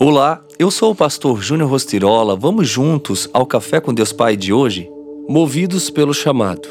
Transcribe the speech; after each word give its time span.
Olá, 0.00 0.44
eu 0.60 0.70
sou 0.70 0.92
o 0.92 0.94
pastor 0.94 1.42
Júnior 1.42 1.68
Rostirola. 1.68 2.36
Vamos 2.36 2.68
juntos 2.68 3.28
ao 3.32 3.44
Café 3.44 3.80
com 3.80 3.92
Deus 3.92 4.12
Pai 4.12 4.36
de 4.36 4.52
hoje? 4.52 4.88
Movidos 5.28 5.90
pelo 5.90 6.14
chamado. 6.14 6.68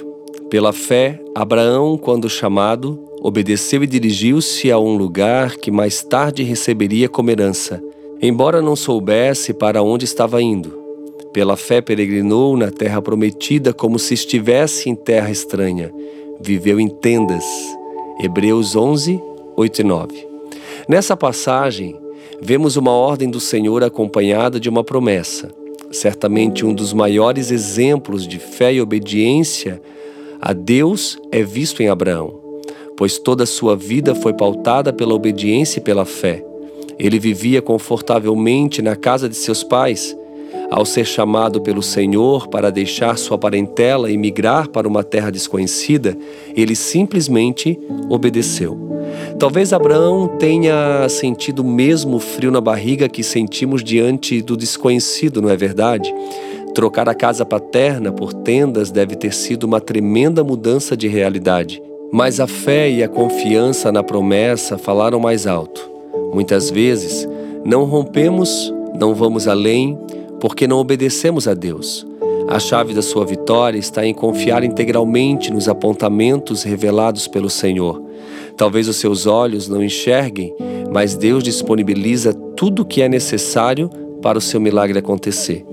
Pela 0.50 0.71
fé, 0.71 1.21
Abraão, 1.36 1.98
quando 1.98 2.29
chamado, 2.29 2.98
obedeceu 3.21 3.84
e 3.84 3.88
dirigiu-se 3.88 4.71
a 4.71 4.79
um 4.79 4.96
lugar 4.96 5.58
que 5.58 5.70
mais 5.70 6.02
tarde 6.02 6.42
receberia 6.42 7.10
como 7.10 7.29
herança, 7.29 7.84
embora 8.21 8.61
não 8.61 8.77
soubesse 8.77 9.54
para 9.54 9.84
onde 9.84 10.05
estava 10.05 10.41
indo. 10.41 10.71
Pela 11.34 11.57
fé, 11.57 11.82
peregrinou 11.82 12.55
na 12.55 12.71
terra 12.71 13.02
prometida 13.02 13.73
como 13.73 14.00
se 14.00 14.14
estivesse 14.14 14.89
em 14.89 14.96
terra 14.96 15.30
estranha. 15.30 15.94
Viveu 16.39 16.80
em 16.80 16.88
tendas. 16.88 17.44
Hebreus 18.23 18.73
11, 18.73 19.21
8 19.57 19.82
e 19.82 19.84
9. 19.84 20.28
Nessa 20.88 21.18
passagem, 21.18 22.07
vemos 22.41 22.77
uma 22.77 22.91
ordem 22.91 23.29
do 23.29 23.39
Senhor 23.39 23.83
acompanhada 23.83 24.59
de 24.59 24.69
uma 24.69 24.83
promessa. 24.83 25.50
Certamente 25.91 26.65
um 26.65 26.73
dos 26.73 26.93
maiores 26.93 27.51
exemplos 27.51 28.28
de 28.28 28.39
fé 28.39 28.73
e 28.73 28.82
obediência 28.82 29.82
a 30.39 30.54
Deus 30.54 31.18
é 31.31 31.42
visto 31.42 31.81
em 31.81 31.87
Abraão, 31.87 32.39
pois 32.95 33.17
toda 33.17 33.44
a 33.44 33.47
sua 33.47 33.75
vida 33.75 34.14
foi 34.14 34.33
pautada 34.33 34.94
pela 34.94 35.14
obediência 35.14 35.80
e 35.80 35.83
pela 35.83 36.05
fé. 36.05 36.44
Ele 37.00 37.19
vivia 37.19 37.61
confortavelmente 37.61 38.81
na 38.81 38.95
casa 38.95 39.28
de 39.30 39.36
seus 39.36 39.64
pais. 39.64 40.16
Ao 40.69 40.86
ser 40.86 41.06
chamado 41.06 41.61
pelo 41.61 41.81
Senhor 41.81 42.47
para 42.47 42.69
deixar 42.69 43.17
sua 43.17 43.38
parentela 43.38 44.11
e 44.11 44.17
migrar 44.17 44.67
para 44.67 44.88
uma 44.88 45.03
terra 45.03 45.31
desconhecida, 45.31 46.17
ele 46.56 46.75
simplesmente 46.75 47.80
obedeceu. 48.09 48.86
Talvez 49.39 49.72
Abraão 49.72 50.28
tenha 50.39 51.08
sentido 51.09 51.59
o 51.59 51.67
mesmo 51.67 52.20
frio 52.20 52.52
na 52.52 52.59
barriga 52.59 53.08
que 53.08 53.23
sentimos 53.23 53.84
diante 53.84 54.42
do 54.42 54.58
desconhecido, 54.58 55.42
não 55.42 55.50
é 55.50 55.56
verdade? 55.56 56.14
Trocar 56.74 57.08
a 57.09 57.14
casa 57.14 57.46
paterna 57.46 58.12
por 58.12 58.34
tendas 58.34 58.92
deve 58.92 59.16
ter 59.16 59.34
sido 59.34 59.64
uma 59.64 59.82
tremenda 59.82 60.44
mudança 60.44 60.96
de 60.96 61.08
realidade. 61.08 61.82
Mas 62.12 62.40
a 62.40 62.48
fé 62.48 62.90
e 62.90 63.04
a 63.04 63.09
confiança 63.09 63.92
na 63.92 64.02
promessa 64.04 64.78
falaram 64.78 65.20
mais 65.20 65.46
alto. 65.46 65.90
Muitas 66.34 66.70
vezes, 66.70 67.28
não 67.66 67.84
rompemos, 67.84 68.74
não 69.00 69.14
vamos 69.14 69.48
além, 69.48 69.98
porque 70.40 70.68
não 70.68 70.78
obedecemos 70.78 71.48
a 71.48 71.54
Deus. 71.54 72.06
A 72.48 72.59
chave 72.59 72.94
da 72.94 73.02
sua 73.02 73.26
vitória 73.26 73.78
está 73.78 74.06
em 74.06 74.14
confiar 74.14 74.64
integralmente 74.64 75.52
nos 75.52 75.68
apontamentos 75.68 76.64
revelados 76.64 77.28
pelo 77.28 77.50
Senhor. 77.50 78.02
Talvez 78.58 78.88
os 78.88 78.95
seus 78.95 79.27
olhos 79.27 79.69
não 79.69 79.83
enxerguem, 79.83 80.53
mas 80.91 81.16
Deus 81.16 81.44
disponibiliza 81.44 82.33
tudo 82.33 82.81
o 82.81 82.86
que 82.86 83.02
é 83.02 83.08
necessário 83.08 83.89
para 84.22 84.38
o 84.38 84.41
seu 84.41 84.59
milagre 84.59 84.97
acontecer. 84.97 85.63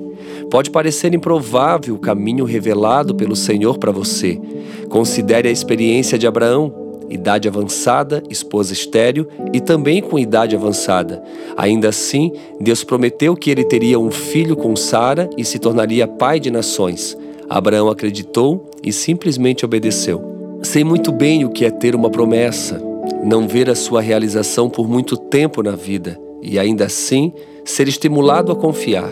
Pode 0.50 0.70
parecer 0.70 1.14
improvável 1.14 1.94
o 1.94 1.98
caminho 1.98 2.44
revelado 2.44 3.14
pelo 3.14 3.34
Senhor 3.34 3.78
para 3.78 3.90
você. 3.90 4.38
Considere 4.88 5.48
a 5.48 5.52
experiência 5.52 6.18
de 6.18 6.26
Abraão 6.26 6.84
idade 7.08 7.48
avançada, 7.48 8.22
esposa 8.28 8.72
estéril 8.72 9.26
e 9.52 9.60
também 9.60 10.02
com 10.02 10.18
idade 10.18 10.56
avançada. 10.56 11.22
Ainda 11.56 11.88
assim, 11.88 12.32
Deus 12.60 12.82
prometeu 12.82 13.36
que 13.36 13.50
ele 13.50 13.64
teria 13.64 13.98
um 13.98 14.10
filho 14.10 14.56
com 14.56 14.74
Sara 14.74 15.28
e 15.36 15.44
se 15.44 15.58
tornaria 15.58 16.08
pai 16.08 16.40
de 16.40 16.50
nações. 16.50 17.16
Abraão 17.48 17.88
acreditou 17.88 18.70
e 18.82 18.92
simplesmente 18.92 19.64
obedeceu. 19.64 20.33
Sei 20.64 20.82
muito 20.82 21.12
bem 21.12 21.44
o 21.44 21.50
que 21.50 21.66
é 21.66 21.70
ter 21.70 21.94
uma 21.94 22.08
promessa, 22.08 22.80
não 23.22 23.46
ver 23.46 23.68
a 23.68 23.74
sua 23.74 24.00
realização 24.00 24.70
por 24.70 24.88
muito 24.88 25.14
tempo 25.14 25.62
na 25.62 25.72
vida 25.72 26.18
e 26.42 26.58
ainda 26.58 26.86
assim 26.86 27.34
ser 27.66 27.86
estimulado 27.86 28.50
a 28.50 28.56
confiar. 28.56 29.10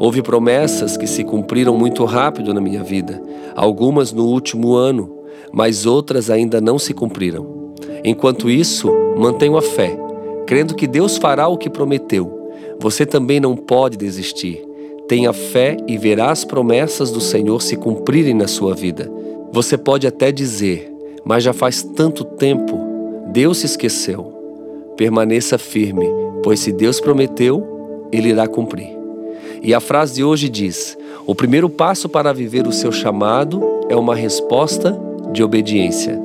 Houve 0.00 0.20
promessas 0.20 0.96
que 0.96 1.06
se 1.06 1.22
cumpriram 1.22 1.76
muito 1.78 2.04
rápido 2.04 2.52
na 2.52 2.60
minha 2.60 2.82
vida, 2.82 3.22
algumas 3.54 4.12
no 4.12 4.26
último 4.26 4.74
ano, 4.74 5.16
mas 5.52 5.86
outras 5.86 6.28
ainda 6.28 6.60
não 6.60 6.76
se 6.76 6.92
cumpriram. 6.92 7.72
Enquanto 8.04 8.50
isso, 8.50 8.90
mantenho 9.16 9.56
a 9.56 9.62
fé, 9.62 9.96
crendo 10.44 10.74
que 10.74 10.88
Deus 10.88 11.16
fará 11.16 11.46
o 11.46 11.56
que 11.56 11.70
prometeu. 11.70 12.50
Você 12.80 13.06
também 13.06 13.38
não 13.38 13.56
pode 13.56 13.96
desistir. 13.96 14.60
Tenha 15.06 15.32
fé 15.32 15.76
e 15.86 15.96
verá 15.96 16.32
as 16.32 16.44
promessas 16.44 17.12
do 17.12 17.20
Senhor 17.20 17.62
se 17.62 17.76
cumprirem 17.76 18.34
na 18.34 18.48
sua 18.48 18.74
vida. 18.74 19.19
Você 19.52 19.76
pode 19.76 20.06
até 20.06 20.30
dizer, 20.30 20.92
mas 21.24 21.42
já 21.42 21.52
faz 21.52 21.82
tanto 21.82 22.24
tempo, 22.24 22.78
Deus 23.32 23.58
se 23.58 23.66
esqueceu. 23.66 24.32
Permaneça 24.96 25.58
firme, 25.58 26.06
pois 26.42 26.60
se 26.60 26.70
Deus 26.70 27.00
prometeu, 27.00 28.08
Ele 28.12 28.28
irá 28.28 28.46
cumprir. 28.46 28.96
E 29.62 29.74
a 29.74 29.80
frase 29.80 30.14
de 30.14 30.24
hoje 30.24 30.48
diz: 30.48 30.96
O 31.26 31.34
primeiro 31.34 31.68
passo 31.68 32.08
para 32.08 32.32
viver 32.32 32.66
o 32.66 32.72
seu 32.72 32.92
chamado 32.92 33.62
é 33.88 33.96
uma 33.96 34.14
resposta 34.14 34.98
de 35.32 35.42
obediência. 35.42 36.20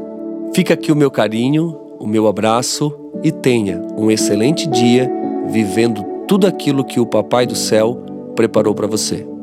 Fica 0.54 0.74
aqui 0.74 0.92
o 0.92 0.96
meu 0.96 1.10
carinho, 1.10 1.76
o 2.00 2.08
meu 2.08 2.28
abraço 2.28 2.94
e 3.24 3.32
tenha 3.32 3.82
um 3.98 4.12
excelente 4.12 4.68
dia 4.68 5.12
vivendo 5.48 6.04
tudo 6.28 6.48
aquilo 6.48 6.84
que 6.84 7.00
o 7.00 7.06
Papai 7.06 7.46
do 7.46 7.56
Céu 7.56 8.02
preparou 8.36 8.74
para 8.74 8.88
você. 8.88 9.35